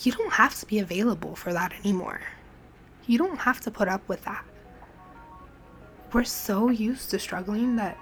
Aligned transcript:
you 0.00 0.12
don't 0.12 0.32
have 0.32 0.58
to 0.58 0.66
be 0.66 0.78
available 0.78 1.36
for 1.36 1.52
that 1.52 1.72
anymore. 1.84 2.20
You 3.06 3.18
don't 3.18 3.38
have 3.38 3.60
to 3.62 3.70
put 3.70 3.88
up 3.88 4.08
with 4.08 4.24
that. 4.24 4.44
We're 6.12 6.24
so 6.24 6.70
used 6.70 7.10
to 7.10 7.18
struggling 7.18 7.76
that 7.76 7.98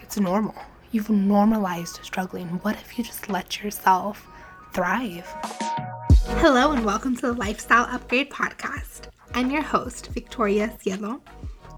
it's 0.00 0.18
normal. 0.18 0.54
You've 0.90 1.10
normalized 1.10 2.00
struggling. 2.02 2.48
What 2.62 2.76
if 2.76 2.98
you 2.98 3.04
just 3.04 3.28
let 3.28 3.62
yourself 3.62 4.26
thrive? 4.72 5.26
Hello, 6.40 6.72
and 6.72 6.84
welcome 6.84 7.14
to 7.16 7.22
the 7.28 7.32
Lifestyle 7.34 7.86
Upgrade 7.94 8.30
Podcast. 8.30 9.08
I'm 9.34 9.50
your 9.50 9.62
host, 9.62 10.08
Victoria 10.08 10.76
Cielo, 10.80 11.22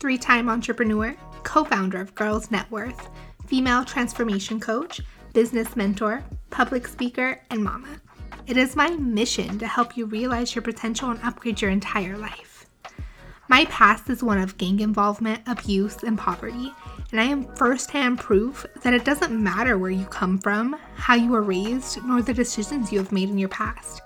three 0.01 0.19
time 0.19 0.49
entrepreneur, 0.49 1.17
co 1.43 1.65
founder 1.65 2.01
of 2.01 2.15
Girls 2.15 2.51
Net 2.51 2.71
Worth, 2.71 3.09
female 3.47 3.85
transformation 3.85 4.61
coach, 4.61 5.01
business 5.33 5.77
mentor, 5.77 6.25
public 6.51 6.87
speaker, 6.87 7.41
and 7.51 7.63
mama. 7.63 8.02
It 8.45 8.57
is 8.57 8.75
my 8.75 8.91
mission 8.91 9.61
to 9.61 9.69
help 9.69 9.97
you 9.97 10.05
realize 10.05 10.55
your 10.55 10.63
potential 10.63 11.11
and 11.11 11.21
upgrade 11.23 11.63
your 11.63 11.71
entire 11.71 12.19
life. 12.19 12.67
My 13.49 13.67
past 13.67 14.11
is 14.11 14.23
one 14.23 14.39
of 14.39 14.59
gang 14.59 14.81
involvement, 14.81 15.43
abuse, 15.47 16.03
and 16.03 16.19
poverty, 16.19 16.73
and 17.13 17.21
I 17.21 17.25
am 17.25 17.55
firsthand 17.55 18.19
proof 18.19 18.67
that 18.83 18.95
it 18.95 19.05
doesn't 19.05 19.33
matter 19.33 19.79
where 19.79 19.91
you 19.91 20.07
come 20.07 20.39
from, 20.39 20.77
how 20.97 21.15
you 21.15 21.31
were 21.31 21.43
raised, 21.43 22.03
nor 22.05 22.21
the 22.21 22.35
decisions 22.35 22.91
you 22.91 22.99
have 22.99 23.13
made 23.13 23.29
in 23.31 23.39
your 23.39 23.49
past. 23.49 24.01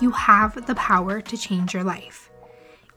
You 0.00 0.10
have 0.10 0.66
the 0.66 0.74
power 0.74 1.20
to 1.20 1.36
change 1.36 1.72
your 1.72 1.84
life. 1.84 2.30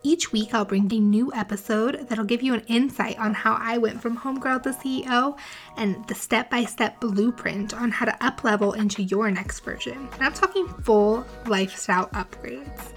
Each 0.01 0.31
week, 0.31 0.53
I'll 0.53 0.63
bring 0.63 0.91
a 0.93 0.99
new 0.99 1.31
episode 1.33 2.07
that'll 2.07 2.23
give 2.23 2.41
you 2.41 2.53
an 2.53 2.63
insight 2.67 3.19
on 3.19 3.33
how 3.33 3.57
I 3.59 3.77
went 3.77 4.01
from 4.01 4.17
homegirl 4.17 4.63
to 4.63 4.69
CEO 4.69 5.37
and 5.75 6.07
the 6.07 6.15
step 6.15 6.49
by 6.49 6.63
step 6.63 7.01
blueprint 7.01 7.73
on 7.73 7.91
how 7.91 8.05
to 8.05 8.13
uplevel 8.21 8.77
into 8.77 9.03
your 9.03 9.29
next 9.29 9.59
version. 9.59 10.07
And 10.13 10.23
I'm 10.23 10.33
talking 10.33 10.67
full 10.67 11.25
lifestyle 11.47 12.07
upgrades. 12.09 12.93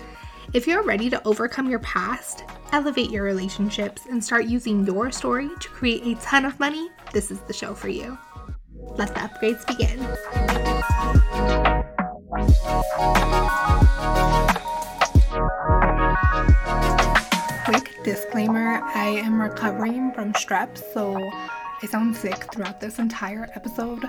If 0.52 0.68
you're 0.68 0.84
ready 0.84 1.10
to 1.10 1.20
overcome 1.26 1.68
your 1.68 1.80
past, 1.80 2.44
elevate 2.70 3.10
your 3.10 3.24
relationships, 3.24 4.02
and 4.08 4.22
start 4.22 4.44
using 4.44 4.86
your 4.86 5.10
story 5.10 5.50
to 5.60 5.68
create 5.70 6.06
a 6.06 6.20
ton 6.20 6.44
of 6.44 6.60
money, 6.60 6.88
this 7.12 7.32
is 7.32 7.40
the 7.40 7.52
show 7.52 7.74
for 7.74 7.88
you. 7.88 8.16
Let 8.96 9.08
the 9.14 9.22
upgrades 9.22 9.66
begin. 9.66 9.98
Disclaimer 18.04 18.80
I 18.82 19.08
am 19.08 19.40
recovering 19.40 20.12
from 20.12 20.32
strep, 20.32 20.76
so 20.92 21.16
I 21.82 21.86
sound 21.86 22.16
sick 22.16 22.52
throughout 22.52 22.80
this 22.80 22.98
entire 22.98 23.48
episode. 23.54 24.04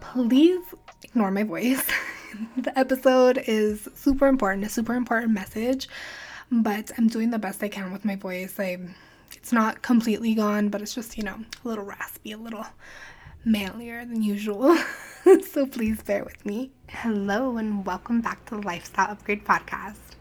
Please 0.00 0.62
ignore 1.04 1.30
my 1.30 1.44
voice. 1.44 1.86
the 2.56 2.76
episode 2.76 3.38
is 3.46 3.88
super 3.94 4.26
important, 4.26 4.66
a 4.66 4.68
super 4.68 4.94
important 4.94 5.32
message, 5.32 5.88
but 6.50 6.90
I'm 6.98 7.06
doing 7.06 7.30
the 7.30 7.38
best 7.38 7.62
I 7.62 7.68
can 7.68 7.92
with 7.92 8.04
my 8.04 8.16
voice. 8.16 8.58
I 8.58 8.78
it's 9.36 9.52
not 9.52 9.82
completely 9.82 10.34
gone, 10.34 10.68
but 10.68 10.82
it's 10.82 10.94
just, 10.94 11.16
you 11.16 11.22
know, 11.22 11.38
a 11.64 11.68
little 11.68 11.84
raspy, 11.84 12.32
a 12.32 12.38
little 12.38 12.66
manlier 13.44 14.04
than 14.04 14.22
usual. 14.22 14.76
so 15.52 15.66
please 15.66 16.02
bear 16.02 16.24
with 16.24 16.44
me. 16.44 16.72
Hello 16.88 17.56
and 17.56 17.86
welcome 17.86 18.20
back 18.20 18.44
to 18.46 18.56
the 18.56 18.62
Lifestyle 18.62 19.12
Upgrade 19.12 19.44
Podcast. 19.44 20.11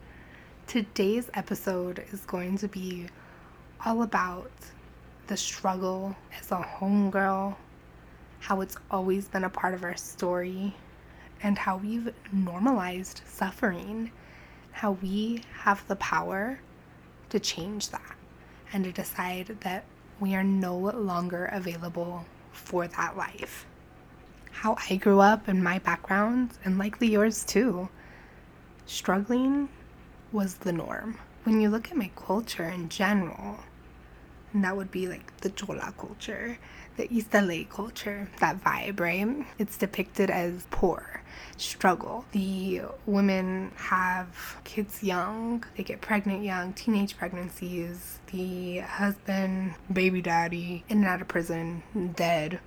Today's 0.72 1.30
episode 1.33 2.02
is 2.14 2.22
going 2.22 2.58
to 2.59 2.67
be 2.69 3.08
all 3.86 4.03
about 4.03 4.50
the 5.28 5.36
struggle 5.36 6.16
as 6.39 6.50
a 6.50 6.66
homegirl, 6.80 7.58
how 8.39 8.61
it's 8.61 8.78
always 8.89 9.28
been 9.28 9.44
a 9.44 9.50
part 9.50 9.73
of 9.73 9.83
our 9.83 9.97
story, 9.97 10.73
and 11.44 11.58
how 11.58 11.75
we've 11.75 12.13
normalized 12.31 13.19
suffering, 13.28 14.11
how 14.72 14.91
we 15.02 15.44
have 15.52 15.86
the 15.89 15.97
power 15.97 16.61
to 17.31 17.38
change 17.38 17.89
that 17.89 18.16
and 18.72 18.85
to 18.85 18.94
decide 18.94 19.58
that 19.59 19.83
we 20.22 20.35
are 20.35 20.44
no 20.45 20.78
longer 20.78 21.47
available 21.47 22.25
for 22.53 22.88
that 22.88 23.17
life. 23.17 23.66
How 24.51 24.78
I 24.90 24.96
grew 24.96 25.19
up 25.19 25.50
and 25.50 25.62
my 25.62 25.79
background, 25.79 26.51
and 26.63 26.78
likely 26.78 27.12
yours 27.12 27.44
too, 27.44 27.90
struggling 28.85 29.67
was 30.31 30.56
the 30.56 30.72
norm. 30.72 31.18
When 31.44 31.59
you 31.62 31.69
look 31.69 31.90
at 31.92 31.97
my 31.97 32.12
culture 32.16 32.69
in 32.69 32.90
general, 32.90 33.59
and 34.53 34.64
that 34.64 34.75
would 34.75 34.92
be 34.92 35.08
like 35.08 35.38
the 35.38 35.50
Chola 35.50 35.94
culture, 35.97 36.58
the 36.97 37.12
East 37.14 37.31
culture, 37.69 38.30
that 38.40 38.64
vibe, 38.64 39.00
right? 39.00 39.46
It's 39.58 39.78
depicted 39.78 40.30
as 40.30 40.68
poor, 40.70 41.22
struggle. 41.58 42.25
The 42.31 42.81
women 43.06 43.72
have 43.75 44.58
kids 44.64 45.02
young, 45.03 45.64
they 45.75 45.84
get 45.84 46.02
pregnant 46.02 46.44
young, 46.44 46.74
teenage 46.74 47.18
pregnancies. 47.18 48.20
The 48.31 48.80
husband, 48.80 49.75
baby 49.91 50.22
daddy, 50.22 50.84
in 50.90 51.00
and 51.00 51.08
out 51.08 51.22
of 51.22 51.28
prison, 51.28 51.84
dead 52.16 52.59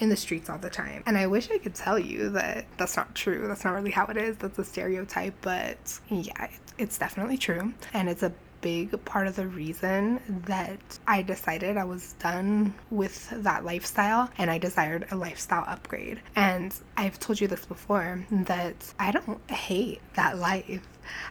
in 0.00 0.08
the 0.08 0.16
streets 0.16 0.50
all 0.50 0.58
the 0.58 0.70
time. 0.70 1.02
And 1.06 1.16
I 1.16 1.26
wish 1.26 1.50
I 1.50 1.58
could 1.58 1.74
tell 1.74 1.98
you 1.98 2.30
that 2.30 2.66
that's 2.76 2.96
not 2.96 3.14
true. 3.14 3.46
That's 3.46 3.64
not 3.64 3.74
really 3.74 3.90
how 3.90 4.06
it 4.06 4.16
is. 4.16 4.36
That's 4.36 4.58
a 4.58 4.64
stereotype, 4.64 5.34
but 5.42 6.00
yeah, 6.08 6.48
it's 6.78 6.98
definitely 6.98 7.38
true. 7.38 7.72
And 7.92 8.08
it's 8.08 8.22
a 8.22 8.32
big 8.62 9.04
part 9.04 9.26
of 9.26 9.36
the 9.36 9.46
reason 9.46 10.20
that 10.46 10.80
I 11.06 11.22
decided 11.22 11.76
I 11.76 11.84
was 11.84 12.14
done 12.14 12.72
with 12.90 13.28
that 13.42 13.64
lifestyle 13.64 14.30
and 14.38 14.50
I 14.50 14.58
desired 14.58 15.06
a 15.10 15.16
lifestyle 15.16 15.64
upgrade. 15.66 16.20
And 16.36 16.74
I've 16.96 17.18
told 17.18 17.40
you 17.40 17.48
this 17.48 17.66
before 17.66 18.24
that 18.30 18.94
I 18.98 19.10
don't 19.10 19.50
hate 19.50 20.00
that 20.14 20.38
life. 20.38 20.86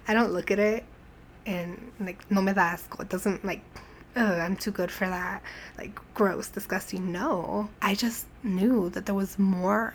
I 0.07 0.13
don't 0.13 0.31
look 0.33 0.51
at 0.51 0.59
it 0.59 0.83
and 1.45 1.91
like 1.99 2.29
no 2.29 2.41
me 2.41 2.53
da 2.53 2.75
asco. 2.75 3.01
It 3.01 3.09
doesn't 3.09 3.43
like 3.43 3.63
Ugh, 4.16 4.39
I'm 4.39 4.57
too 4.57 4.72
good 4.72 4.91
for 4.91 5.07
that. 5.07 5.41
Like, 5.77 5.99
gross, 6.13 6.49
disgusting. 6.49 7.11
No. 7.11 7.69
I 7.81 7.95
just 7.95 8.25
knew 8.44 8.89
that 8.89 9.05
there 9.05 9.16
was 9.16 9.39
more 9.39 9.94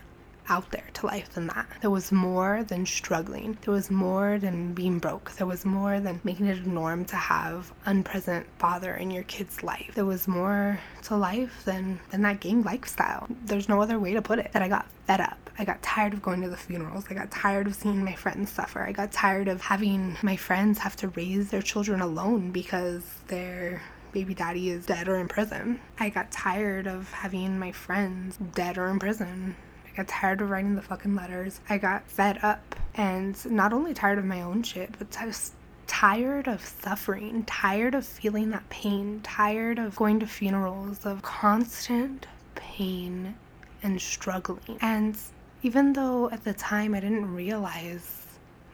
out 0.49 0.71
there 0.71 0.85
to 0.95 1.07
life 1.07 1.31
than 1.35 1.49
that. 1.49 1.67
There 1.81 1.91
was 1.91 2.13
more 2.13 2.65
than 2.65 2.87
struggling. 2.87 3.59
There 3.63 3.75
was 3.75 3.91
more 3.91 4.39
than 4.39 4.75
being 4.75 4.99
broke. 4.99 5.33
There 5.33 5.47
was 5.47 5.65
more 5.65 6.01
than 6.01 6.21
making 6.25 6.47
it 6.47 6.65
a 6.65 6.69
norm 6.69 7.05
to 7.07 7.17
have 7.17 7.73
unpresent 7.85 8.47
father 8.59 8.95
in 8.95 9.11
your 9.11 9.25
kid's 9.25 9.63
life. 9.63 9.93
There 9.95 10.05
was 10.05 10.29
more 10.29 10.79
to 11.05 11.17
life 11.17 11.65
than 11.65 12.01
than 12.11 12.23
that 12.23 12.41
gang 12.41 12.63
lifestyle. 12.63 13.27
There's 13.45 13.69
no 13.69 13.81
other 13.81 13.99
way 13.99 14.15
to 14.15 14.23
put 14.23 14.39
it. 14.39 14.53
That 14.53 14.63
I 14.63 14.69
got 14.69 14.87
fed 15.07 15.21
up. 15.21 15.39
I 15.59 15.65
got 15.65 15.83
tired 15.83 16.13
of 16.13 16.23
going 16.23 16.43
to 16.43 16.49
the 16.49 16.57
funerals. 16.57 17.07
I 17.11 17.15
got 17.15 17.31
tired 17.31 17.67
of 17.67 17.75
seeing 17.75 18.05
my 18.05 18.15
friends 18.15 18.53
suffer. 18.53 18.83
I 18.83 18.93
got 18.93 19.11
tired 19.11 19.49
of 19.49 19.61
having 19.61 20.17
my 20.23 20.37
friends 20.37 20.79
have 20.79 20.97
to 20.97 21.09
raise 21.09 21.51
their 21.51 21.63
children 21.63 22.01
alone 22.01 22.51
because 22.51 23.03
their 23.29 23.83
baby 24.17 24.33
daddy 24.33 24.71
is 24.71 24.87
dead 24.87 25.09
or 25.09 25.19
in 25.19 25.29
prison. 25.29 25.79
I 26.01 26.09
got 26.09 26.33
tired 26.33 26.87
of 26.87 27.13
having 27.13 27.59
my 27.59 27.71
friends 27.71 28.39
dead 28.55 28.79
or 28.79 28.89
in 28.89 28.99
prison 28.99 29.55
I 29.87 29.95
got 29.95 30.09
tired 30.09 30.41
of 30.41 30.49
writing 30.49 30.75
the 30.75 30.81
fucking 30.81 31.15
letters. 31.15 31.61
I 31.69 31.77
got 31.77 32.09
fed 32.09 32.39
up 32.43 32.75
and 32.95 33.35
not 33.51 33.75
only 33.75 33.93
tired 33.93 34.17
of 34.17 34.25
my 34.25 34.41
own 34.41 34.63
shit, 34.63 34.95
but 34.99 35.15
was 35.23 35.53
tired 35.87 36.49
of 36.49 36.65
suffering, 36.65 37.45
tired 37.45 37.95
of 37.95 38.07
feeling 38.07 38.49
that 38.51 38.67
pain, 38.71 39.21
tired 39.23 39.79
of 39.79 39.97
going 39.97 40.21
to 40.21 40.27
funerals, 40.27 41.05
of 41.05 41.21
constant 41.21 42.27
pain 42.55 43.35
and 43.83 44.01
struggling. 44.01 44.79
And 44.81 45.19
even 45.63 45.93
though 45.93 46.31
at 46.31 46.43
the 46.43 46.55
time 46.55 46.95
I 46.95 47.01
didn't 47.01 47.35
realize 47.35 48.23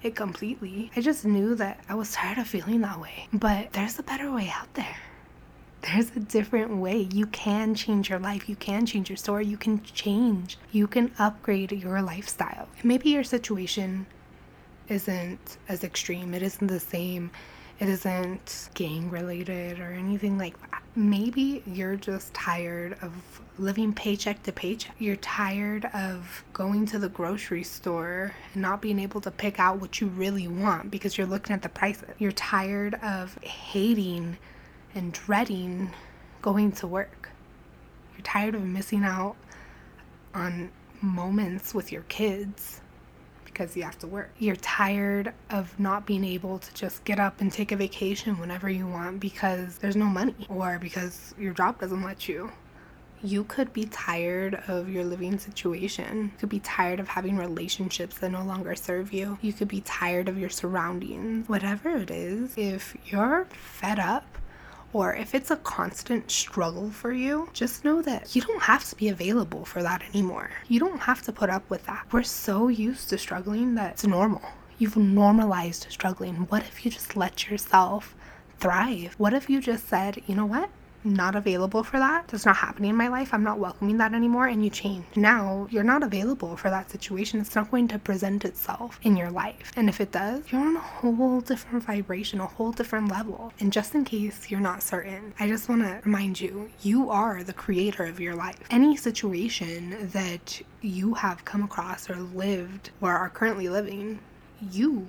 it 0.04 0.14
completely, 0.14 0.92
I 0.96 1.00
just 1.00 1.24
knew 1.24 1.56
that 1.56 1.80
I 1.88 1.96
was 1.96 2.12
tired 2.12 2.38
of 2.38 2.46
feeling 2.46 2.82
that 2.82 3.00
way. 3.00 3.26
But 3.32 3.72
there's 3.72 3.98
a 3.98 4.04
better 4.04 4.30
way 4.30 4.48
out 4.48 4.72
there 4.74 4.96
there's 5.82 6.10
a 6.16 6.20
different 6.20 6.76
way. 6.76 7.08
You 7.12 7.26
can 7.26 7.74
change 7.74 8.08
your 8.08 8.18
life. 8.18 8.48
You 8.48 8.56
can 8.56 8.86
change 8.86 9.10
your 9.10 9.16
story. 9.16 9.46
You 9.46 9.56
can 9.56 9.82
change. 9.82 10.58
You 10.70 10.86
can 10.86 11.12
upgrade 11.18 11.72
your 11.72 12.00
lifestyle. 12.02 12.68
maybe 12.84 13.10
your 13.10 13.24
situation 13.24 14.06
isn't 14.88 15.58
as 15.68 15.84
extreme, 15.84 16.34
it 16.34 16.42
isn't 16.42 16.66
the 16.66 16.80
same, 16.80 17.30
it 17.78 17.88
isn't 17.88 18.68
gang 18.74 19.10
related 19.10 19.80
or 19.80 19.92
anything 19.92 20.36
like 20.38 20.58
that. 20.70 20.82
Maybe 20.94 21.62
you're 21.66 21.96
just 21.96 22.34
tired 22.34 22.96
of 23.00 23.12
living 23.58 23.92
paycheck 23.94 24.42
to 24.42 24.52
paycheck. 24.52 24.94
You're 24.98 25.16
tired 25.16 25.86
of 25.94 26.44
going 26.52 26.84
to 26.86 26.98
the 26.98 27.08
grocery 27.08 27.62
store 27.64 28.34
and 28.52 28.62
not 28.62 28.82
being 28.82 28.98
able 28.98 29.20
to 29.22 29.30
pick 29.30 29.58
out 29.58 29.80
what 29.80 30.00
you 30.00 30.08
really 30.08 30.48
want 30.48 30.90
because 30.90 31.16
you're 31.16 31.26
looking 31.26 31.54
at 31.54 31.62
the 31.62 31.68
prices. 31.68 32.08
You're 32.18 32.32
tired 32.32 32.94
of 33.02 33.38
hating 33.42 34.36
and 34.94 35.12
dreading 35.12 35.90
going 36.40 36.72
to 36.72 36.86
work. 36.86 37.30
You're 38.14 38.22
tired 38.22 38.54
of 38.54 38.62
missing 38.62 39.04
out 39.04 39.36
on 40.34 40.70
moments 41.00 41.74
with 41.74 41.92
your 41.92 42.02
kids 42.02 42.80
because 43.44 43.76
you 43.76 43.82
have 43.82 43.98
to 43.98 44.06
work. 44.06 44.30
You're 44.38 44.56
tired 44.56 45.32
of 45.50 45.78
not 45.78 46.06
being 46.06 46.24
able 46.24 46.58
to 46.58 46.74
just 46.74 47.04
get 47.04 47.20
up 47.20 47.40
and 47.40 47.52
take 47.52 47.70
a 47.70 47.76
vacation 47.76 48.38
whenever 48.38 48.68
you 48.70 48.86
want 48.86 49.20
because 49.20 49.78
there's 49.78 49.96
no 49.96 50.06
money 50.06 50.34
or 50.48 50.78
because 50.78 51.34
your 51.38 51.52
job 51.52 51.80
doesn't 51.80 52.02
let 52.02 52.28
you. 52.28 52.50
You 53.24 53.44
could 53.44 53.72
be 53.72 53.84
tired 53.84 54.60
of 54.66 54.88
your 54.88 55.04
living 55.04 55.38
situation. 55.38 56.32
You 56.32 56.38
could 56.40 56.48
be 56.48 56.60
tired 56.60 56.98
of 56.98 57.06
having 57.06 57.36
relationships 57.36 58.18
that 58.18 58.30
no 58.30 58.42
longer 58.42 58.74
serve 58.74 59.12
you. 59.12 59.38
You 59.42 59.52
could 59.52 59.68
be 59.68 59.80
tired 59.82 60.28
of 60.28 60.38
your 60.38 60.50
surroundings. 60.50 61.48
Whatever 61.48 61.90
it 61.90 62.10
is, 62.10 62.54
if 62.56 62.96
you're 63.06 63.46
fed 63.52 64.00
up 64.00 64.38
or 64.92 65.14
if 65.14 65.34
it's 65.34 65.50
a 65.50 65.56
constant 65.56 66.30
struggle 66.30 66.90
for 66.90 67.12
you, 67.12 67.48
just 67.52 67.84
know 67.84 68.02
that 68.02 68.34
you 68.36 68.42
don't 68.42 68.62
have 68.62 68.84
to 68.90 68.96
be 68.96 69.08
available 69.08 69.64
for 69.64 69.82
that 69.82 70.02
anymore. 70.12 70.50
You 70.68 70.80
don't 70.80 71.00
have 71.00 71.22
to 71.22 71.32
put 71.32 71.50
up 71.50 71.68
with 71.70 71.86
that. 71.86 72.06
We're 72.12 72.22
so 72.22 72.68
used 72.68 73.08
to 73.10 73.18
struggling 73.18 73.74
that 73.76 73.92
it's 73.92 74.06
normal. 74.06 74.42
You've 74.78 74.96
normalized 74.96 75.86
struggling. 75.88 76.34
What 76.48 76.62
if 76.62 76.84
you 76.84 76.90
just 76.90 77.16
let 77.16 77.48
yourself 77.50 78.14
thrive? 78.58 79.14
What 79.18 79.32
if 79.32 79.48
you 79.48 79.60
just 79.60 79.88
said, 79.88 80.22
you 80.26 80.34
know 80.34 80.46
what? 80.46 80.68
Not 81.04 81.34
available 81.34 81.82
for 81.82 81.98
that. 81.98 82.28
That's 82.28 82.46
not 82.46 82.56
happening 82.56 82.90
in 82.90 82.96
my 82.96 83.08
life. 83.08 83.32
I'm 83.32 83.42
not 83.42 83.58
welcoming 83.58 83.98
that 83.98 84.14
anymore. 84.14 84.46
And 84.46 84.64
you 84.64 84.70
change. 84.70 85.04
Now 85.16 85.66
you're 85.70 85.82
not 85.82 86.02
available 86.02 86.56
for 86.56 86.70
that 86.70 86.90
situation. 86.90 87.40
It's 87.40 87.54
not 87.54 87.70
going 87.70 87.88
to 87.88 87.98
present 87.98 88.44
itself 88.44 88.98
in 89.02 89.16
your 89.16 89.30
life. 89.30 89.72
And 89.76 89.88
if 89.88 90.00
it 90.00 90.12
does, 90.12 90.44
you're 90.50 90.60
on 90.60 90.76
a 90.76 90.80
whole 90.80 91.40
different 91.40 91.84
vibration, 91.84 92.40
a 92.40 92.46
whole 92.46 92.72
different 92.72 93.10
level. 93.10 93.52
And 93.60 93.72
just 93.72 93.94
in 93.94 94.04
case 94.04 94.50
you're 94.50 94.60
not 94.60 94.82
certain, 94.82 95.34
I 95.38 95.48
just 95.48 95.68
want 95.68 95.82
to 95.82 96.00
remind 96.04 96.40
you 96.40 96.70
you 96.82 97.10
are 97.10 97.42
the 97.42 97.52
creator 97.52 98.04
of 98.04 98.20
your 98.20 98.34
life. 98.34 98.60
Any 98.70 98.96
situation 98.96 100.10
that 100.12 100.60
you 100.80 101.14
have 101.14 101.44
come 101.44 101.62
across 101.62 102.10
or 102.10 102.16
lived 102.16 102.90
or 103.00 103.12
are 103.12 103.28
currently 103.28 103.68
living, 103.68 104.18
you 104.70 105.06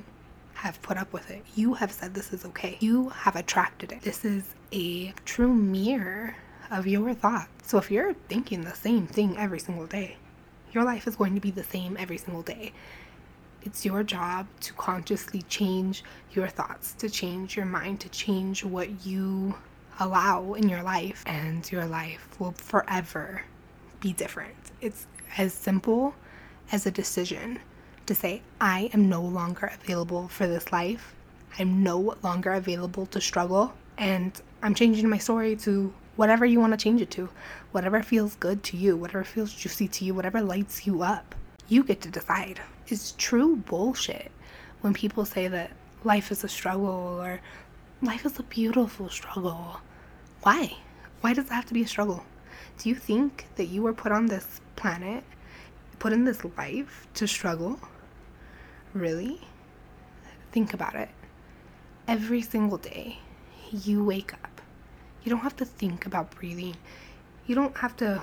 have 0.54 0.82
put 0.82 0.98
up 0.98 1.12
with 1.14 1.30
it. 1.30 1.44
You 1.56 1.74
have 1.76 1.92
said 1.92 2.14
this 2.14 2.34
is 2.34 2.46
okay. 2.46 2.78
You 2.80 3.10
have 3.10 3.36
attracted 3.36 3.92
it. 3.92 4.02
This 4.02 4.24
is 4.24 4.56
a 4.72 5.14
true 5.26 5.54
mirror 5.54 6.36
of 6.72 6.88
your 6.88 7.14
thoughts. 7.14 7.50
So 7.68 7.78
if 7.78 7.92
you're 7.92 8.14
thinking 8.14 8.62
the 8.62 8.74
same 8.76 9.08
thing 9.08 9.38
every 9.38 9.60
single 9.60 9.88
day, 9.88 10.18
your 10.72 10.84
life 10.84 11.08
is 11.08 11.16
going 11.16 11.36
to 11.36 11.42
be 11.42 11.52
the 11.52 11.64
same 11.64 11.98
every 12.00 12.18
single 12.18 12.42
day. 12.42 12.74
It's 13.62 13.86
your 13.86 14.04
job 14.04 14.48
to 14.62 14.74
consciously 14.74 15.44
change 15.44 16.04
your 16.34 16.48
thoughts, 16.48 16.94
to 16.94 17.10
change 17.10 17.56
your 17.56 17.66
mind, 17.66 18.00
to 18.02 18.10
change 18.10 18.64
what 18.64 19.06
you 19.06 19.56
allow 20.00 20.54
in 20.54 20.68
your 20.68 20.84
life, 20.84 21.24
and 21.26 21.70
your 21.72 21.86
life 21.86 22.28
will 22.40 22.54
forever 22.54 23.44
be 24.00 24.12
different. 24.12 24.56
It's 24.82 25.08
as 25.38 25.54
simple 25.54 26.16
as 26.72 26.86
a 26.86 26.92
decision 26.92 27.60
to 28.08 28.16
say, 28.16 28.42
I 28.60 28.90
am 28.94 29.10
no 29.10 29.22
longer 29.22 29.72
available 29.74 30.28
for 30.28 30.48
this 30.48 30.72
life. 30.72 31.14
I'm 31.60 31.84
no 31.84 32.16
longer 32.24 32.54
available 32.54 33.06
to 33.08 33.22
struggle. 33.22 33.74
And 33.98 34.40
I'm 34.62 34.76
changing 34.76 35.10
my 35.10 35.18
story 35.18 35.56
to 35.58 35.94
whatever 36.16 36.46
you 36.46 36.60
want 36.60 36.74
to 36.74 36.78
change 36.78 37.02
it 37.02 37.12
to, 37.12 37.30
whatever 37.72 38.04
feels 38.04 38.36
good 38.36 38.64
to 38.64 38.78
you, 38.78 38.96
whatever 38.96 39.24
feels 39.24 39.54
juicy 39.54 39.88
to 39.88 40.06
you, 40.06 40.14
whatever 40.14 40.42
lights 40.42 40.86
you 40.86 41.02
up. 41.02 41.36
You 41.68 41.84
get 41.84 42.02
to 42.02 42.10
decide. 42.10 42.60
It's 42.88 43.14
true 43.18 43.56
bullshit 43.56 44.32
when 44.82 44.94
people 44.94 45.26
say 45.26 45.48
that 45.48 45.72
life 46.04 46.32
is 46.32 46.44
a 46.44 46.50
struggle 46.50 47.20
or 47.20 47.40
life 48.02 48.26
is 48.26 48.38
a 48.40 48.44
beautiful 48.44 49.10
struggle. 49.10 49.80
Why? 50.42 50.76
Why 51.22 51.34
does 51.34 51.46
it 51.46 51.54
have 51.54 51.66
to 51.68 51.74
be 51.74 51.84
a 51.84 51.88
struggle? 51.88 52.24
Do 52.78 52.90
you 52.90 52.96
think 52.96 53.46
that 53.56 53.66
you 53.66 53.82
were 53.82 53.94
put 53.94 54.12
on 54.12 54.26
this 54.26 54.60
planet, 54.76 55.24
put 56.00 56.14
in 56.14 56.26
this 56.26 56.44
life 56.58 57.08
to 57.16 57.28
struggle? 57.28 57.80
Really? 58.94 59.42
Think 60.52 60.74
about 60.74 60.96
it. 60.96 61.10
Every 62.08 62.42
single 62.42 62.78
day, 62.78 63.20
you 63.72 64.04
wake 64.04 64.34
up 64.34 64.54
you 65.24 65.30
don't 65.30 65.40
have 65.40 65.56
to 65.58 65.66
think 65.66 66.06
about 66.06 66.32
breathing. 66.32 66.76
You 67.48 67.56
don't 67.56 67.78
have 67.78 67.96
to 67.98 68.22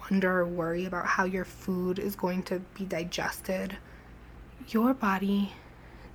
wonder 0.00 0.40
or 0.40 0.46
worry 0.46 0.86
about 0.86 1.06
how 1.06 1.24
your 1.24 1.44
food 1.44 1.98
is 1.98 2.16
going 2.16 2.42
to 2.44 2.60
be 2.74 2.84
digested. 2.84 3.76
Your 4.68 4.94
body 4.94 5.52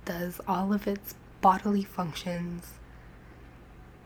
does 0.04 0.40
all 0.48 0.72
of 0.72 0.86
its 0.88 1.14
bodily 1.40 1.84
functions. 1.84 2.72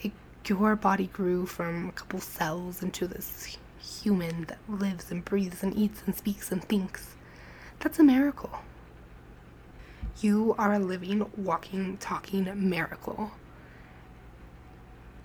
It, 0.01 0.13
your 0.47 0.77
body 0.77 1.07
grew 1.07 1.47
from 1.47 1.89
a 1.89 1.93
couple 1.93 2.21
cells 2.21 2.83
into 2.83 3.07
this 3.07 3.57
human 3.79 4.45
that 4.45 4.59
lives 4.69 5.11
and 5.11 5.25
breathes 5.25 5.63
and 5.63 5.75
eats 5.75 6.03
and 6.05 6.15
speaks 6.15 6.53
and 6.53 6.63
thinks. 6.63 7.17
That's 7.81 7.99
a 7.99 8.05
miracle. 8.05 8.59
You 10.21 10.55
are 10.59 10.75
a 10.75 10.79
living, 10.79 11.29
walking, 11.37 11.97
talking 11.99 12.51
miracle. 12.69 13.33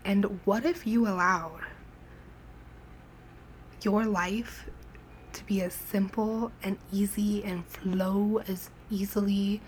And 0.03 0.39
what 0.45 0.65
if 0.65 0.87
you 0.87 1.07
allowed 1.07 1.61
your 3.81 4.05
life 4.05 4.69
to 5.33 5.43
be 5.45 5.61
as 5.61 5.73
simple 5.73 6.51
and 6.63 6.77
easy 6.91 7.43
and 7.43 7.65
flow 7.65 8.41
as 8.47 8.69
easily 8.89 9.61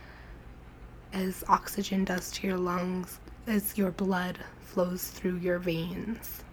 as 1.13 1.43
oxygen 1.47 2.03
does 2.03 2.31
to 2.31 2.47
your 2.47 2.57
lungs, 2.57 3.19
as 3.45 3.77
your 3.77 3.91
blood 3.91 4.39
flows 4.59 5.07
through 5.07 5.37
your 5.37 5.59
veins? 5.59 6.43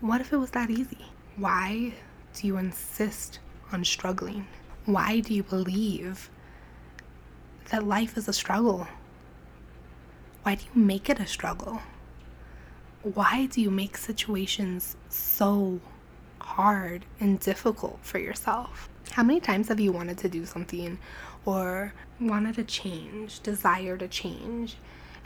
What 0.00 0.20
if 0.20 0.32
it 0.32 0.36
was 0.36 0.50
that 0.50 0.70
easy? 0.70 1.06
Why 1.36 1.94
do 2.34 2.46
you 2.46 2.56
insist 2.56 3.38
on 3.70 3.84
struggling? 3.84 4.46
Why 4.84 5.20
do 5.20 5.32
you 5.32 5.44
believe 5.44 6.28
that 7.72 7.84
life 7.84 8.16
is 8.16 8.28
a 8.28 8.32
struggle? 8.32 8.86
Why 10.44 10.54
do 10.54 10.64
you 10.72 10.80
make 10.80 11.10
it 11.10 11.18
a 11.18 11.26
struggle? 11.26 11.82
why 13.02 13.46
do 13.46 13.60
you 13.60 13.70
make 13.70 13.96
situations 13.96 14.96
so 15.08 15.80
hard 16.40 17.04
and 17.20 17.40
difficult 17.40 17.98
for 18.02 18.18
yourself? 18.18 18.88
How 19.10 19.22
many 19.22 19.40
times 19.40 19.68
have 19.68 19.80
you 19.80 19.92
wanted 19.92 20.18
to 20.18 20.28
do 20.28 20.46
something 20.46 20.98
or 21.44 21.92
wanted 22.20 22.54
to 22.54 22.64
change, 22.64 23.40
desire 23.40 23.96
to 23.96 24.06
change, 24.06 24.76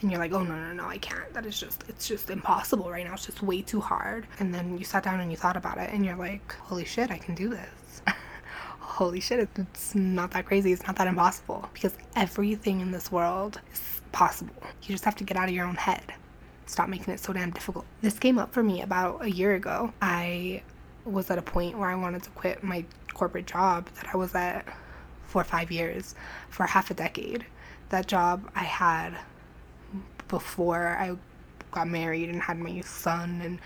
and 0.01 0.11
you're 0.11 0.21
like, 0.21 0.33
oh 0.33 0.43
no, 0.43 0.55
no, 0.55 0.73
no, 0.73 0.87
I 0.87 0.99
can't. 0.99 1.33
That 1.35 1.47
is 1.47 1.59
just, 1.61 1.85
it's 1.89 2.09
just 2.09 2.31
impossible 2.31 2.91
right 2.91 3.05
now. 3.05 3.15
It's 3.15 3.27
just 3.27 3.43
way 3.43 3.63
too 3.63 3.81
hard. 3.81 4.27
And 4.39 4.53
then 4.53 4.77
you 4.79 4.85
sat 4.85 5.03
down 5.03 5.21
and 5.21 5.31
you 5.31 5.37
thought 5.37 5.57
about 5.57 5.79
it 5.79 5.91
and 5.93 6.05
you're 6.05 6.17
like, 6.17 6.55
holy 6.55 6.85
shit, 6.85 7.11
I 7.11 7.19
can 7.19 7.35
do 7.35 7.49
this. 7.51 8.03
holy 8.97 9.21
shit, 9.21 9.49
it's 9.57 9.95
not 9.95 10.31
that 10.33 10.47
crazy. 10.47 10.73
It's 10.73 10.87
not 10.87 10.97
that 10.97 11.07
impossible 11.07 11.69
because 11.75 11.95
everything 12.17 12.81
in 12.81 12.91
this 12.91 13.13
world 13.13 13.61
is 13.73 14.01
possible. 14.13 14.55
You 14.83 14.89
just 14.89 15.05
have 15.05 15.17
to 15.17 15.25
get 15.25 15.37
out 15.37 15.49
of 15.49 15.55
your 15.55 15.67
own 15.67 15.77
head 15.77 16.15
stop 16.67 16.89
making 16.89 17.15
it 17.15 17.21
so 17.21 17.33
damn 17.33 17.51
difficult. 17.51 17.87
This 18.03 18.19
came 18.19 18.39
up 18.39 18.53
for 18.53 18.63
me 18.63 18.83
about 18.83 19.25
a 19.25 19.31
year 19.31 19.55
ago. 19.55 19.93
I 20.03 20.63
was 21.05 21.31
at 21.31 21.39
a 21.39 21.43
point 21.43 21.79
where 21.79 21.89
I 21.89 21.95
wanted 21.95 22.25
to 22.25 22.31
quit 22.31 22.63
my 22.63 22.85
corporate 23.15 23.47
job 23.47 23.89
that 23.97 24.09
I 24.13 24.17
was 24.17 24.35
at 24.35 24.67
for 25.25 25.45
five 25.45 25.71
years, 25.71 26.15
for 26.51 26.67
half 26.67 26.91
a 26.91 26.95
decade. 26.95 27.47
That 27.91 28.07
job 28.07 28.51
I 28.55 28.65
had 28.65 29.17
before 30.29 30.97
I 30.99 31.17
got 31.71 31.89
married 31.89 32.29
and 32.29 32.43
had 32.43 32.59
my 32.59 32.81
son, 32.81 33.41
and 33.43 33.61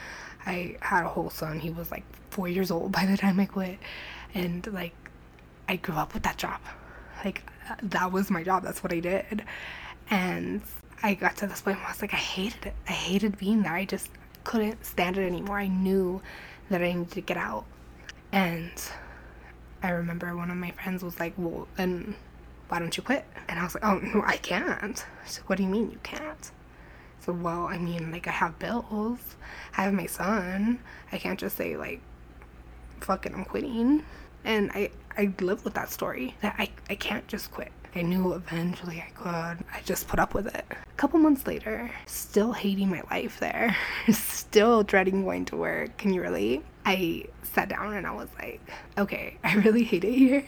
I 0.44 0.76
had 0.80 1.04
a 1.04 1.08
whole 1.08 1.30
son. 1.30 1.58
He 1.58 1.70
was 1.70 1.90
like 1.90 2.04
four 2.30 2.48
years 2.48 2.70
old 2.70 2.92
by 2.92 3.06
the 3.06 3.16
time 3.16 3.40
I 3.40 3.46
quit. 3.46 3.78
And 4.34 4.66
like, 4.72 4.94
I 5.70 5.76
grew 5.76 5.94
up 5.94 6.14
with 6.14 6.24
that 6.24 6.36
job. 6.36 6.58
Like, 7.24 7.44
that 7.80 8.10
was 8.10 8.28
my 8.28 8.42
job. 8.42 8.64
That's 8.64 8.82
what 8.82 8.92
I 8.92 8.98
did. 8.98 9.44
And 10.10 10.62
I 11.00 11.14
got 11.14 11.36
to 11.36 11.46
this 11.46 11.60
point 11.60 11.76
where 11.78 11.86
I 11.86 11.90
was 11.92 12.02
like, 12.02 12.12
I 12.12 12.16
hated 12.16 12.66
it. 12.66 12.74
I 12.88 12.92
hated 12.92 13.38
being 13.38 13.62
there. 13.62 13.74
I 13.74 13.84
just 13.84 14.08
couldn't 14.42 14.84
stand 14.84 15.16
it 15.16 15.24
anymore. 15.24 15.60
I 15.60 15.68
knew 15.68 16.22
that 16.70 16.82
I 16.82 16.92
needed 16.92 17.12
to 17.12 17.20
get 17.20 17.36
out. 17.36 17.66
And 18.32 18.72
I 19.80 19.90
remember 19.90 20.36
one 20.36 20.50
of 20.50 20.56
my 20.56 20.72
friends 20.72 21.04
was 21.04 21.20
like, 21.20 21.34
Well, 21.36 21.68
then 21.76 22.16
why 22.68 22.80
don't 22.80 22.96
you 22.96 23.04
quit? 23.04 23.24
And 23.48 23.60
I 23.60 23.62
was 23.62 23.76
like, 23.76 23.84
Oh, 23.84 23.98
no, 23.98 24.24
I 24.26 24.38
can't. 24.38 25.04
She's 25.24 25.38
like, 25.38 25.48
What 25.50 25.58
do 25.58 25.62
you 25.62 25.68
mean 25.68 25.92
you 25.92 26.00
can't? 26.02 26.50
So, 27.20 27.32
well, 27.32 27.66
I 27.66 27.78
mean, 27.78 28.10
like, 28.10 28.26
I 28.26 28.32
have 28.32 28.58
bills. 28.58 29.20
I 29.76 29.84
have 29.84 29.92
my 29.92 30.06
son. 30.06 30.80
I 31.12 31.18
can't 31.18 31.38
just 31.38 31.56
say, 31.56 31.76
like, 31.76 32.00
fucking, 32.98 33.34
I'm 33.34 33.44
quitting. 33.44 34.02
And 34.44 34.70
I, 34.72 34.90
I 35.16 35.32
live 35.40 35.64
with 35.64 35.74
that 35.74 35.90
story 35.90 36.34
that 36.40 36.54
I, 36.58 36.70
I 36.88 36.94
can't 36.94 37.26
just 37.28 37.50
quit. 37.50 37.72
I 37.94 38.02
knew 38.02 38.34
eventually 38.34 39.02
I 39.04 39.10
could. 39.10 39.64
I 39.74 39.80
just 39.84 40.06
put 40.06 40.20
up 40.20 40.32
with 40.32 40.46
it. 40.54 40.64
A 40.70 40.96
couple 40.96 41.18
months 41.18 41.46
later, 41.46 41.90
still 42.06 42.52
hating 42.52 42.88
my 42.88 43.02
life 43.10 43.40
there, 43.40 43.76
still 44.10 44.82
dreading 44.84 45.24
going 45.24 45.44
to 45.46 45.56
work. 45.56 45.96
Can 45.96 46.12
you 46.12 46.22
relate? 46.22 46.62
I 46.84 47.24
sat 47.42 47.68
down 47.68 47.94
and 47.94 48.06
I 48.06 48.12
was 48.12 48.28
like, 48.38 48.60
okay, 48.96 49.36
I 49.44 49.54
really 49.56 49.82
hate 49.84 50.04
it 50.04 50.14
here. 50.14 50.44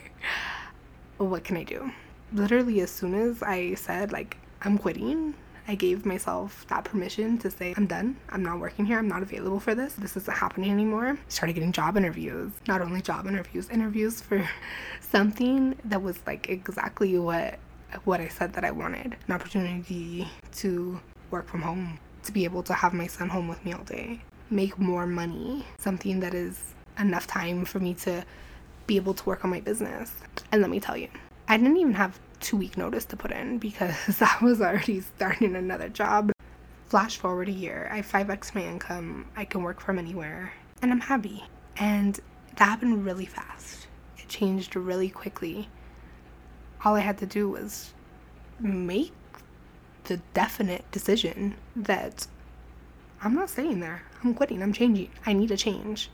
What 1.18 1.44
can 1.44 1.56
I 1.56 1.64
do? 1.64 1.90
Literally, 2.32 2.80
as 2.80 2.90
soon 2.90 3.14
as 3.14 3.42
I 3.42 3.74
said, 3.74 4.12
like, 4.12 4.36
I'm 4.62 4.78
quitting, 4.78 5.34
I 5.68 5.74
gave 5.74 6.04
myself 6.04 6.66
that 6.68 6.84
permission 6.84 7.38
to 7.38 7.50
say, 7.50 7.74
I'm 7.76 7.86
done. 7.86 8.16
I'm 8.30 8.42
not 8.42 8.58
working 8.58 8.84
here. 8.84 8.98
I'm 8.98 9.08
not 9.08 9.22
available 9.22 9.60
for 9.60 9.74
this. 9.74 9.94
This 9.94 10.16
isn't 10.16 10.36
happening 10.36 10.70
anymore. 10.70 11.18
Started 11.28 11.52
getting 11.52 11.72
job 11.72 11.96
interviews. 11.96 12.50
Not 12.66 12.82
only 12.82 13.00
job 13.00 13.26
interviews, 13.26 13.70
interviews 13.70 14.20
for 14.20 14.48
something 15.00 15.76
that 15.84 16.02
was 16.02 16.18
like 16.26 16.48
exactly 16.48 17.18
what 17.18 17.58
what 18.04 18.20
I 18.20 18.28
said 18.28 18.54
that 18.54 18.64
I 18.64 18.70
wanted. 18.70 19.16
An 19.28 19.34
opportunity 19.34 20.26
to 20.56 21.00
work 21.30 21.46
from 21.46 21.62
home, 21.62 21.98
to 22.24 22.32
be 22.32 22.44
able 22.44 22.62
to 22.64 22.74
have 22.74 22.94
my 22.94 23.06
son 23.06 23.28
home 23.28 23.48
with 23.48 23.62
me 23.64 23.72
all 23.72 23.84
day, 23.84 24.20
make 24.50 24.78
more 24.78 25.06
money, 25.06 25.64
something 25.78 26.20
that 26.20 26.34
is 26.34 26.74
enough 26.98 27.26
time 27.26 27.64
for 27.64 27.80
me 27.80 27.94
to 27.94 28.24
be 28.86 28.96
able 28.96 29.14
to 29.14 29.24
work 29.24 29.44
on 29.44 29.50
my 29.50 29.60
business. 29.60 30.12
And 30.50 30.60
let 30.62 30.70
me 30.70 30.80
tell 30.80 30.96
you, 30.96 31.08
I 31.48 31.56
didn't 31.56 31.76
even 31.76 31.94
have 31.94 32.18
two 32.42 32.56
week 32.56 32.76
notice 32.76 33.04
to 33.06 33.16
put 33.16 33.30
in 33.30 33.58
because 33.58 34.20
I 34.20 34.36
was 34.42 34.60
already 34.60 35.00
starting 35.00 35.56
another 35.56 35.88
job. 35.88 36.32
Flash 36.86 37.16
forward 37.16 37.48
a 37.48 37.52
year, 37.52 37.88
I 37.90 38.02
5x 38.02 38.54
my 38.54 38.62
income, 38.62 39.26
I 39.34 39.46
can 39.46 39.62
work 39.62 39.80
from 39.80 39.98
anywhere, 39.98 40.52
and 40.82 40.92
I'm 40.92 41.00
happy. 41.00 41.42
And 41.78 42.20
that 42.56 42.66
happened 42.66 43.06
really 43.06 43.24
fast. 43.24 43.86
It 44.18 44.28
changed 44.28 44.76
really 44.76 45.08
quickly. 45.08 45.68
All 46.84 46.94
I 46.94 47.00
had 47.00 47.16
to 47.18 47.26
do 47.26 47.48
was 47.48 47.94
make 48.60 49.12
the 50.04 50.18
definite 50.34 50.84
decision 50.90 51.54
that 51.76 52.26
I'm 53.22 53.34
not 53.34 53.48
staying 53.48 53.80
there. 53.80 54.02
I'm 54.22 54.34
quitting. 54.34 54.62
I'm 54.62 54.72
changing. 54.72 55.10
I 55.24 55.32
need 55.32 55.50
a 55.50 55.56
change. 55.56 56.10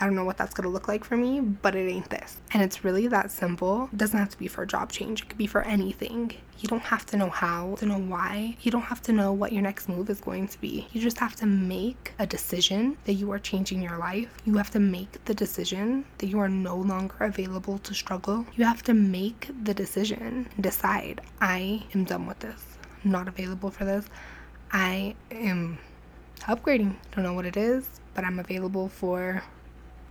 I 0.00 0.04
don't 0.04 0.14
know 0.14 0.24
what 0.24 0.36
that's 0.36 0.54
gonna 0.54 0.68
look 0.68 0.88
like 0.88 1.04
for 1.04 1.16
me, 1.16 1.40
but 1.40 1.74
it 1.74 1.90
ain't 1.90 2.10
this. 2.10 2.38
And 2.52 2.62
it's 2.62 2.84
really 2.84 3.08
that 3.08 3.30
simple. 3.30 3.88
It 3.92 3.98
doesn't 3.98 4.18
have 4.18 4.28
to 4.30 4.38
be 4.38 4.48
for 4.48 4.62
a 4.62 4.66
job 4.66 4.92
change, 4.92 5.22
it 5.22 5.28
could 5.28 5.38
be 5.38 5.46
for 5.46 5.62
anything. 5.62 6.32
You 6.60 6.68
don't 6.68 6.82
have 6.82 7.06
to 7.06 7.16
know 7.16 7.30
how, 7.30 7.76
to 7.76 7.86
know 7.86 7.98
why. 7.98 8.56
You 8.62 8.72
don't 8.72 8.82
have 8.82 9.00
to 9.02 9.12
know 9.12 9.32
what 9.32 9.52
your 9.52 9.62
next 9.62 9.88
move 9.88 10.10
is 10.10 10.20
going 10.20 10.48
to 10.48 10.60
be. 10.60 10.88
You 10.92 11.00
just 11.00 11.18
have 11.18 11.36
to 11.36 11.46
make 11.46 12.14
a 12.18 12.26
decision 12.26 12.96
that 13.04 13.12
you 13.12 13.30
are 13.30 13.38
changing 13.38 13.80
your 13.80 13.96
life. 13.96 14.28
You 14.44 14.56
have 14.56 14.70
to 14.72 14.80
make 14.80 15.24
the 15.24 15.34
decision 15.34 16.04
that 16.18 16.26
you 16.26 16.40
are 16.40 16.48
no 16.48 16.76
longer 16.76 17.14
available 17.20 17.78
to 17.78 17.94
struggle. 17.94 18.44
You 18.56 18.64
have 18.64 18.82
to 18.84 18.94
make 18.94 19.50
the 19.62 19.72
decision, 19.72 20.48
decide, 20.60 21.20
I 21.40 21.84
am 21.94 22.02
done 22.04 22.26
with 22.26 22.40
this. 22.40 22.78
I'm 23.04 23.12
not 23.12 23.28
available 23.28 23.70
for 23.70 23.84
this. 23.84 24.06
I 24.72 25.14
am 25.30 25.78
upgrading. 26.40 26.96
Don't 27.12 27.24
know 27.24 27.34
what 27.34 27.46
it 27.46 27.56
is, 27.56 27.88
but 28.14 28.24
I'm 28.24 28.40
available 28.40 28.88
for 28.88 29.42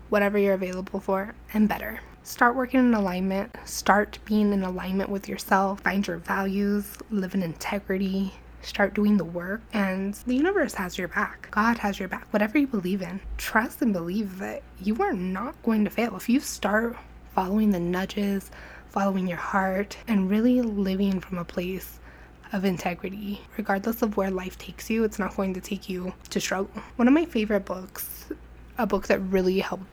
whatever 0.09 0.37
you're 0.37 0.53
available 0.53 0.99
for 0.99 1.33
and 1.53 1.67
better. 1.67 1.99
Start 2.23 2.55
working 2.55 2.81
in 2.81 2.93
alignment, 2.93 3.55
start 3.63 4.19
being 4.25 4.51
in 4.51 4.63
alignment 4.63 5.09
with 5.09 5.29
yourself, 5.29 5.81
find 5.81 6.05
your 6.05 6.17
values, 6.17 6.97
live 7.09 7.33
in 7.33 7.41
integrity, 7.41 8.33
start 8.61 8.93
doing 8.93 9.15
the 9.15 9.23
work, 9.23 9.61
and 9.71 10.13
the 10.25 10.35
universe 10.35 10.73
has 10.73 10.97
your 10.97 11.07
back. 11.07 11.49
God 11.51 11.77
has 11.77 11.99
your 11.99 12.09
back. 12.09 12.27
Whatever 12.31 12.57
you 12.57 12.67
believe 12.67 13.01
in, 13.01 13.21
trust 13.37 13.81
and 13.81 13.93
believe 13.93 14.39
that 14.39 14.61
you 14.81 15.01
are 15.01 15.13
not 15.13 15.61
going 15.63 15.85
to 15.85 15.89
fail. 15.89 16.15
If 16.17 16.27
you 16.27 16.41
start 16.41 16.97
following 17.33 17.71
the 17.71 17.79
nudges, 17.79 18.51
following 18.89 19.27
your 19.27 19.37
heart, 19.37 19.97
and 20.07 20.29
really 20.29 20.61
living 20.61 21.21
from 21.21 21.37
a 21.37 21.45
place 21.45 21.99
of 22.51 22.65
integrity, 22.65 23.41
regardless 23.57 24.01
of 24.01 24.17
where 24.17 24.31
life 24.31 24.57
takes 24.57 24.89
you, 24.89 25.03
it's 25.03 25.19
not 25.19 25.35
going 25.35 25.53
to 25.53 25.61
take 25.61 25.87
you 25.87 26.13
to 26.29 26.39
struggle. 26.41 26.81
One 26.97 27.07
of 27.07 27.13
my 27.13 27.25
favorite 27.25 27.65
books, 27.65 28.25
a 28.77 28.85
book 28.85 29.07
that 29.07 29.19
really 29.19 29.59
helped 29.59 29.85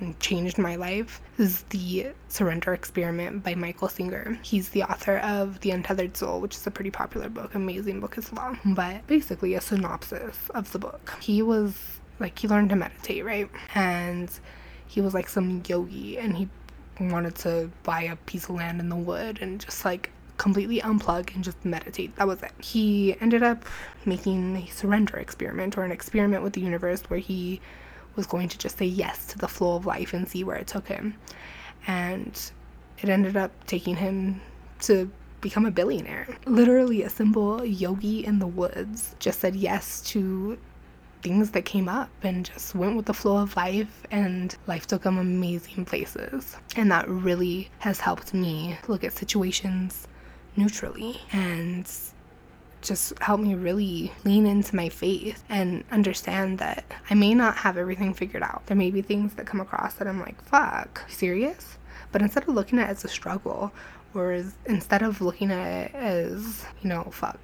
and 0.00 0.18
changed 0.20 0.58
my 0.58 0.76
life 0.76 1.20
is 1.38 1.62
The 1.70 2.08
Surrender 2.28 2.74
Experiment 2.74 3.42
by 3.42 3.54
Michael 3.54 3.88
Singer. 3.88 4.38
He's 4.42 4.70
the 4.70 4.82
author 4.82 5.18
of 5.18 5.60
The 5.60 5.70
Untethered 5.70 6.16
Soul, 6.16 6.40
which 6.40 6.56
is 6.56 6.66
a 6.66 6.70
pretty 6.70 6.90
popular 6.90 7.28
book, 7.28 7.54
amazing 7.54 8.00
book 8.00 8.18
as 8.18 8.32
well. 8.32 8.56
But 8.64 9.06
basically, 9.06 9.54
a 9.54 9.60
synopsis 9.60 10.38
of 10.54 10.70
the 10.72 10.78
book. 10.78 11.16
He 11.20 11.42
was 11.42 11.74
like, 12.18 12.38
he 12.38 12.48
learned 12.48 12.70
to 12.70 12.76
meditate, 12.76 13.24
right? 13.24 13.50
And 13.74 14.30
he 14.86 15.00
was 15.00 15.14
like 15.14 15.28
some 15.28 15.62
yogi 15.66 16.18
and 16.18 16.36
he 16.36 16.48
wanted 17.00 17.34
to 17.34 17.70
buy 17.82 18.02
a 18.02 18.16
piece 18.16 18.44
of 18.44 18.50
land 18.50 18.80
in 18.80 18.88
the 18.88 18.96
wood 18.96 19.38
and 19.40 19.60
just 19.60 19.84
like 19.84 20.10
completely 20.36 20.80
unplug 20.80 21.34
and 21.34 21.44
just 21.44 21.64
meditate. 21.64 22.14
That 22.16 22.26
was 22.26 22.42
it. 22.42 22.52
He 22.60 23.16
ended 23.20 23.42
up 23.42 23.64
making 24.04 24.56
a 24.56 24.66
surrender 24.66 25.16
experiment 25.16 25.78
or 25.78 25.84
an 25.84 25.92
experiment 25.92 26.42
with 26.42 26.52
the 26.52 26.60
universe 26.60 27.02
where 27.08 27.20
he 27.20 27.60
was 28.16 28.26
going 28.26 28.48
to 28.48 28.58
just 28.58 28.78
say 28.78 28.86
yes 28.86 29.26
to 29.26 29.38
the 29.38 29.48
flow 29.48 29.76
of 29.76 29.86
life 29.86 30.12
and 30.12 30.28
see 30.28 30.44
where 30.44 30.56
it 30.56 30.66
took 30.66 30.88
him. 30.88 31.14
And 31.86 32.38
it 32.98 33.08
ended 33.08 33.36
up 33.36 33.50
taking 33.66 33.96
him 33.96 34.40
to 34.80 35.10
become 35.40 35.66
a 35.66 35.70
billionaire. 35.70 36.28
Literally, 36.46 37.02
a 37.02 37.10
simple 37.10 37.64
yogi 37.64 38.24
in 38.24 38.38
the 38.38 38.46
woods 38.46 39.16
just 39.18 39.40
said 39.40 39.56
yes 39.56 40.00
to 40.02 40.58
things 41.22 41.50
that 41.52 41.64
came 41.64 41.88
up 41.88 42.10
and 42.22 42.46
just 42.46 42.74
went 42.74 42.96
with 42.96 43.06
the 43.06 43.14
flow 43.14 43.38
of 43.38 43.54
life, 43.56 44.06
and 44.10 44.56
life 44.66 44.86
took 44.86 45.04
him 45.04 45.18
amazing 45.18 45.84
places. 45.84 46.56
And 46.76 46.90
that 46.90 47.08
really 47.08 47.70
has 47.78 48.00
helped 48.00 48.34
me 48.34 48.76
look 48.88 49.04
at 49.04 49.12
situations 49.12 50.08
neutrally 50.56 51.20
and 51.32 51.90
just 52.82 53.18
helped 53.20 53.42
me 53.42 53.54
really 53.54 54.12
lean 54.24 54.46
into 54.46 54.76
my 54.76 54.88
faith 54.88 55.42
and 55.48 55.84
understand 55.90 56.58
that 56.58 56.84
I 57.08 57.14
may 57.14 57.34
not 57.34 57.56
have 57.56 57.76
everything 57.76 58.12
figured 58.12 58.42
out. 58.42 58.66
There 58.66 58.76
may 58.76 58.90
be 58.90 59.02
things 59.02 59.34
that 59.34 59.46
come 59.46 59.60
across 59.60 59.94
that 59.94 60.08
I'm 60.08 60.20
like, 60.20 60.42
fuck, 60.42 61.02
serious? 61.08 61.78
But 62.10 62.22
instead 62.22 62.42
of 62.42 62.54
looking 62.54 62.78
at 62.78 62.88
it 62.88 62.92
as 62.92 63.04
a 63.04 63.08
struggle, 63.08 63.72
or 64.14 64.32
as, 64.32 64.54
instead 64.66 65.02
of 65.02 65.20
looking 65.20 65.50
at 65.50 65.86
it 65.86 65.94
as, 65.94 66.64
you 66.82 66.88
know, 66.88 67.04
fuck, 67.10 67.38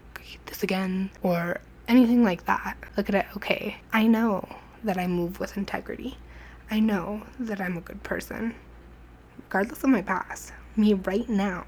this 0.47 0.63
again, 0.63 1.11
or 1.23 1.61
anything 1.87 2.23
like 2.23 2.45
that, 2.45 2.77
look 2.97 3.09
at 3.09 3.15
it, 3.15 3.27
okay, 3.37 3.79
I 3.93 4.07
know 4.07 4.47
that 4.85 4.99
I 4.99 5.07
move 5.07 5.41
with 5.41 5.57
integrity. 5.57 6.19
I 6.71 6.81
know 6.81 7.23
that 7.41 7.61
I'm 7.61 7.79
a 7.79 7.81
good 7.81 8.03
person, 8.03 8.55
regardless 9.39 9.85
of 9.85 9.91
my 9.91 10.03
past. 10.03 10.53
Me 10.77 10.93
right 10.95 11.29
now, 11.29 11.67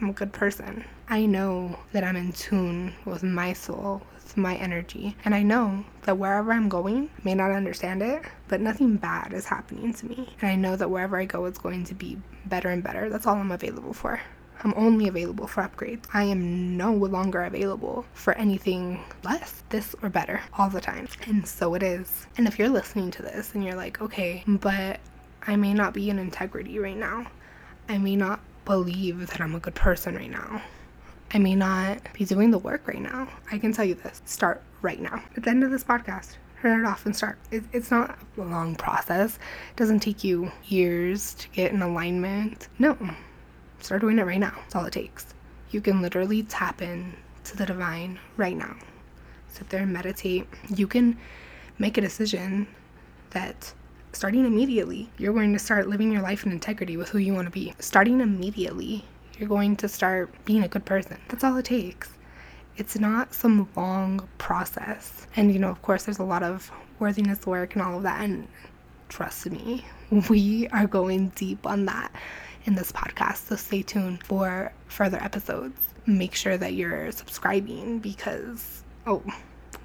I'm 0.00 0.08
a 0.08 0.12
good 0.14 0.32
person. 0.32 0.84
I 1.08 1.26
know 1.26 1.78
that 1.92 2.04
I'm 2.04 2.16
in 2.16 2.32
tune 2.32 2.94
with 3.04 3.22
my 3.22 3.52
soul, 3.52 4.00
with 4.14 4.34
my 4.36 4.56
energy. 4.56 5.14
And 5.26 5.34
I 5.34 5.42
know 5.42 5.84
that 6.02 6.16
wherever 6.16 6.52
I'm 6.52 6.70
going, 6.70 7.10
I 7.18 7.20
may 7.22 7.34
not 7.34 7.50
understand 7.50 8.00
it, 8.00 8.22
but 8.48 8.62
nothing 8.62 8.96
bad 8.96 9.34
is 9.34 9.44
happening 9.44 9.92
to 9.92 10.06
me. 10.06 10.34
And 10.40 10.50
I 10.50 10.54
know 10.54 10.74
that 10.76 10.90
wherever 10.90 11.18
I 11.18 11.26
go, 11.26 11.44
it's 11.44 11.58
going 11.58 11.84
to 11.84 11.94
be 11.94 12.16
better 12.46 12.70
and 12.70 12.82
better. 12.82 13.10
That's 13.10 13.26
all 13.26 13.34
I'm 13.34 13.52
available 13.52 13.92
for. 13.92 14.20
I'm 14.62 14.72
only 14.74 15.08
available 15.08 15.46
for 15.46 15.62
upgrades. 15.62 16.04
I 16.14 16.24
am 16.24 16.76
no 16.76 16.92
longer 16.94 17.42
available 17.44 18.06
for 18.14 18.32
anything 18.34 19.00
less, 19.22 19.62
this 19.68 19.94
or 20.02 20.08
better 20.08 20.40
all 20.56 20.70
the 20.70 20.80
time. 20.80 21.08
And 21.26 21.46
so 21.46 21.74
it 21.74 21.82
is. 21.82 22.26
And 22.38 22.46
if 22.46 22.58
you're 22.58 22.68
listening 22.68 23.10
to 23.12 23.22
this 23.22 23.54
and 23.54 23.64
you're 23.64 23.74
like, 23.74 24.00
okay, 24.00 24.44
but 24.46 25.00
I 25.46 25.56
may 25.56 25.74
not 25.74 25.92
be 25.92 26.08
in 26.08 26.18
integrity 26.18 26.78
right 26.78 26.96
now, 26.96 27.26
I 27.88 27.98
may 27.98 28.16
not 28.16 28.40
believe 28.70 29.26
that 29.26 29.40
I'm 29.40 29.56
a 29.56 29.58
good 29.58 29.74
person 29.74 30.14
right 30.14 30.30
now. 30.30 30.62
I 31.34 31.38
may 31.38 31.56
not 31.56 31.98
be 32.12 32.24
doing 32.24 32.52
the 32.52 32.58
work 32.58 32.86
right 32.86 33.02
now. 33.02 33.26
I 33.50 33.58
can 33.58 33.72
tell 33.72 33.84
you 33.84 33.96
this 33.96 34.22
start 34.26 34.62
right 34.80 35.00
now. 35.00 35.24
At 35.36 35.42
the 35.42 35.50
end 35.50 35.64
of 35.64 35.72
this 35.72 35.82
podcast, 35.82 36.36
turn 36.62 36.78
it 36.78 36.86
off 36.86 37.04
and 37.04 37.16
start. 37.16 37.36
It, 37.50 37.64
it's 37.72 37.90
not 37.90 38.16
a 38.38 38.42
long 38.42 38.76
process, 38.76 39.40
it 39.70 39.76
doesn't 39.76 39.98
take 39.98 40.22
you 40.22 40.52
years 40.66 41.34
to 41.34 41.48
get 41.48 41.72
in 41.72 41.82
alignment. 41.82 42.68
No, 42.78 42.96
start 43.80 44.02
doing 44.02 44.20
it 44.20 44.24
right 44.24 44.38
now. 44.38 44.54
That's 44.54 44.76
all 44.76 44.84
it 44.84 44.92
takes. 44.92 45.34
You 45.72 45.80
can 45.80 46.00
literally 46.00 46.44
tap 46.44 46.80
in 46.80 47.14
to 47.42 47.56
the 47.56 47.66
divine 47.66 48.20
right 48.36 48.56
now. 48.56 48.76
Sit 49.48 49.68
there 49.70 49.82
and 49.82 49.92
meditate. 49.92 50.46
You 50.68 50.86
can 50.86 51.18
make 51.78 51.98
a 51.98 52.00
decision 52.00 52.68
that 53.30 53.74
starting 54.12 54.44
immediately, 54.44 55.08
you're 55.18 55.32
going 55.32 55.52
to 55.52 55.58
start 55.58 55.88
living 55.88 56.12
your 56.12 56.22
life 56.22 56.44
in 56.44 56.52
integrity 56.52 56.96
with 56.96 57.08
who 57.08 57.18
you 57.18 57.34
want 57.34 57.46
to 57.46 57.50
be. 57.50 57.74
Starting 57.78 58.20
immediately, 58.20 59.04
you're 59.38 59.48
going 59.48 59.76
to 59.76 59.88
start 59.88 60.32
being 60.44 60.62
a 60.62 60.68
good 60.68 60.84
person. 60.84 61.18
That's 61.28 61.44
all 61.44 61.56
it 61.56 61.64
takes. 61.64 62.10
It's 62.76 62.98
not 62.98 63.34
some 63.34 63.68
long 63.76 64.28
process. 64.38 65.26
And, 65.36 65.52
you 65.52 65.58
know, 65.58 65.70
of 65.70 65.82
course, 65.82 66.04
there's 66.04 66.18
a 66.18 66.24
lot 66.24 66.42
of 66.42 66.70
worthiness 66.98 67.46
work 67.46 67.74
and 67.74 67.82
all 67.82 67.96
of 67.98 68.02
that. 68.04 68.20
And 68.22 68.48
trust 69.08 69.50
me, 69.50 69.84
we 70.28 70.68
are 70.68 70.86
going 70.86 71.28
deep 71.30 71.66
on 71.66 71.84
that 71.86 72.12
in 72.64 72.74
this 72.74 72.92
podcast. 72.92 73.48
So 73.48 73.56
stay 73.56 73.82
tuned 73.82 74.24
for 74.24 74.72
further 74.88 75.22
episodes. 75.22 75.78
Make 76.06 76.34
sure 76.34 76.56
that 76.56 76.74
you're 76.74 77.12
subscribing 77.12 77.98
because, 77.98 78.82
oh, 79.06 79.22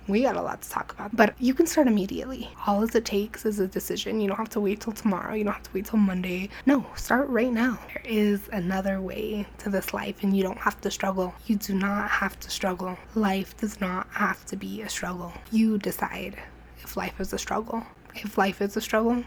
we 0.07 0.21
got 0.21 0.35
a 0.35 0.41
lot 0.41 0.61
to 0.61 0.69
talk 0.69 0.93
about. 0.93 1.15
But 1.15 1.33
you 1.39 1.53
can 1.53 1.67
start 1.67 1.87
immediately. 1.87 2.49
All 2.67 2.83
it 2.83 3.05
takes 3.05 3.45
is 3.45 3.59
a 3.59 3.67
decision. 3.67 4.21
You 4.21 4.27
don't 4.27 4.37
have 4.37 4.49
to 4.49 4.59
wait 4.59 4.81
till 4.81 4.93
tomorrow. 4.93 5.33
You 5.33 5.43
don't 5.43 5.53
have 5.53 5.63
to 5.63 5.73
wait 5.73 5.85
till 5.85 5.99
Monday. 5.99 6.49
No, 6.65 6.85
start 6.95 7.27
right 7.29 7.51
now. 7.51 7.79
There 7.87 8.03
is 8.05 8.47
another 8.51 9.01
way 9.01 9.47
to 9.59 9.69
this 9.69 9.93
life, 9.93 10.23
and 10.23 10.35
you 10.35 10.43
don't 10.43 10.59
have 10.59 10.79
to 10.81 10.91
struggle. 10.91 11.33
You 11.47 11.55
do 11.55 11.73
not 11.73 12.09
have 12.09 12.39
to 12.41 12.49
struggle. 12.49 12.97
Life 13.15 13.57
does 13.57 13.81
not 13.81 14.07
have 14.11 14.45
to 14.45 14.55
be 14.55 14.81
a 14.81 14.89
struggle. 14.89 15.33
You 15.51 15.77
decide 15.77 16.37
if 16.83 16.95
life 16.95 17.19
is 17.19 17.33
a 17.33 17.37
struggle. 17.37 17.83
If 18.15 18.37
life 18.37 18.61
is 18.61 18.77
a 18.77 18.81
struggle, 18.81 19.23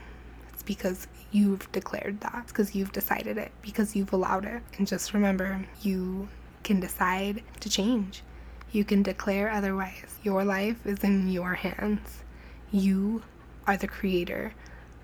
it's 0.53 0.63
because 0.63 1.09
you've 1.33 1.71
declared 1.73 2.21
that. 2.21 2.47
Because 2.47 2.75
you've 2.75 2.93
decided 2.93 3.37
it, 3.37 3.53
because 3.63 3.97
you've 3.97 4.13
allowed 4.13 4.45
it. 4.45 4.63
And 4.79 4.87
just 4.87 5.13
remember, 5.13 5.67
you 5.83 6.29
can 6.63 6.81
decide 6.81 7.43
to 7.61 7.69
change. 7.69 8.23
You 8.71 8.85
can 8.85 9.03
declare 9.03 9.51
otherwise. 9.51 10.17
Your 10.23 10.45
life 10.45 10.87
is 10.87 11.03
in 11.03 11.29
your 11.29 11.55
hands. 11.55 12.23
You 12.71 13.23
are 13.67 13.79
the 13.79 13.89
creator 13.89 14.53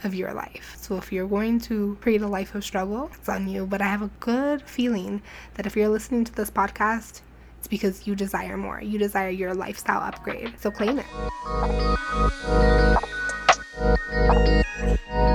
of 0.02 0.14
your 0.14 0.34
life. 0.34 0.76
So 0.78 0.98
if 0.98 1.10
you're 1.10 1.26
going 1.26 1.60
to 1.60 1.96
create 2.02 2.20
a 2.20 2.26
life 2.26 2.54
of 2.54 2.62
struggle, 2.62 3.10
it's 3.14 3.28
on 3.28 3.48
you. 3.48 3.64
But 3.64 3.80
I 3.80 3.86
have 3.86 4.02
a 4.02 4.10
good 4.20 4.62
feeling 4.62 5.22
that 5.54 5.64
if 5.64 5.76
you're 5.76 5.88
listening 5.88 6.24
to 6.24 6.34
this 6.34 6.50
podcast, 6.50 7.22
it's 7.58 7.66
because 7.66 8.06
you 8.06 8.14
desire 8.14 8.58
more. 8.58 8.82
You 8.82 8.98
desire 8.98 9.30
your 9.30 9.54
lifestyle 9.54 10.02
upgrade. 10.02 10.52
So 10.60 10.70
claim 10.70 10.98
it. 10.98 11.06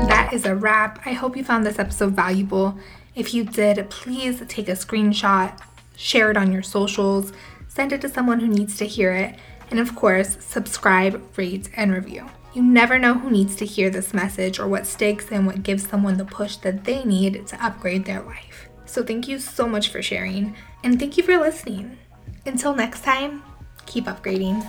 That 0.08 0.30
is 0.32 0.46
a 0.46 0.56
wrap. 0.56 1.02
I 1.08 1.14
hope 1.14 1.36
you 1.36 1.44
found 1.44 1.66
this 1.66 1.80
episode 1.80 2.14
valuable. 2.14 2.78
If 3.16 3.34
you 3.34 3.44
did, 3.44 3.90
please 3.90 4.44
take 4.48 4.70
a 4.70 4.74
screenshot, 4.74 5.60
share 5.96 6.30
it 6.30 6.38
on 6.38 6.52
your 6.52 6.62
socials, 6.62 7.34
send 7.70 7.94
it 7.94 8.02
to 8.02 8.10
someone 8.10 8.42
who 8.42 8.48
needs 8.48 8.76
to 8.78 8.86
hear 8.86 9.14
it, 9.14 9.36
and 9.72 9.80
of 9.80 9.96
course, 9.96 10.38
subscribe, 10.42 11.24
rate, 11.38 11.70
and 11.78 11.94
review. 11.94 12.26
You 12.54 12.64
never 12.64 13.00
know 13.00 13.14
who 13.14 13.30
needs 13.30 13.56
to 13.58 13.66
hear 13.66 13.90
this 13.90 14.14
message 14.14 14.60
or 14.60 14.68
what 14.68 14.86
stakes 14.86 15.32
and 15.32 15.48
what 15.48 15.64
gives 15.64 15.88
someone 15.88 16.18
the 16.18 16.26
push 16.26 16.58
that 16.58 16.84
they 16.84 17.06
need 17.06 17.48
to 17.48 17.66
upgrade 17.66 18.04
their 18.04 18.22
life. 18.22 18.68
So, 18.86 19.04
thank 19.04 19.30
you 19.30 19.40
so 19.40 19.68
much 19.70 19.90
for 19.90 20.02
sharing, 20.02 20.56
and 20.84 21.00
thank 21.00 21.16
you 21.16 21.24
for 21.24 21.38
listening. 21.38 21.98
Until 22.46 22.76
next 22.76 23.04
time, 23.04 23.44
keep 23.86 24.06
upgrading. 24.06 24.66